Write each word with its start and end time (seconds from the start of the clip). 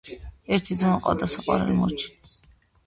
ერთი 0.57 0.77
ძმა 0.79 0.95
მყავდა, 0.95 1.31
საყვარელი, 1.37 1.79
მორჩილი 1.83 2.37